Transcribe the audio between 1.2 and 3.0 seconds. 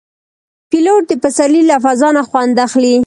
پسرلي له فضا نه خوند اخلي.